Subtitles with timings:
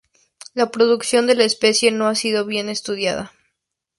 [0.55, 3.31] La reproducción de la especie no ha sido bien estudiada.